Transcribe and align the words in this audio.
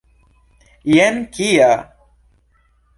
Jen 0.93 1.21
kia! 1.37 1.71